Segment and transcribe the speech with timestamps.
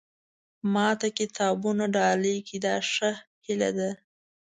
[0.73, 3.11] ما ته کتابونه ډالۍ کړي دا ښه
[3.45, 3.89] هیله ده.